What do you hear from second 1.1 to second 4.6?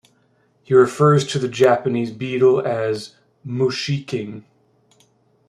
to the Japanese beetle as "Mushiking".